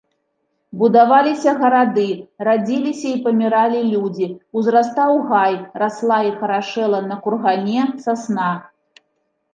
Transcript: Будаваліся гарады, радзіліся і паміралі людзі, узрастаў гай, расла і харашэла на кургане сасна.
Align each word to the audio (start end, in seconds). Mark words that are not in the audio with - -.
Будаваліся 0.83 1.51
гарады, 1.59 2.05
радзіліся 2.47 3.07
і 3.11 3.21
паміралі 3.27 3.81
людзі, 3.93 4.27
узрастаў 4.61 5.13
гай, 5.33 5.61
расла 5.83 6.19
і 6.29 6.35
харашэла 6.41 6.99
на 7.11 7.15
кургане 7.27 7.83
сасна. 8.09 8.49